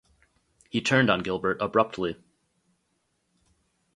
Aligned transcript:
He 0.67 0.81
turned 0.81 1.11
on 1.11 1.21
Gilbert 1.21 1.61
abruptly. 1.61 2.17